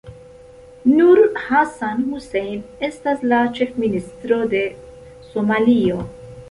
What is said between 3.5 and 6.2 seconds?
Ĉefministro de Somalio.